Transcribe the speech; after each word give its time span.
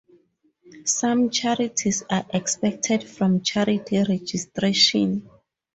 Some 0.85 1.29
charities 1.29 2.01
are 2.09 2.25
'excepted' 2.33 3.07
from 3.07 3.41
charity 3.41 4.01
registration. 4.03 5.29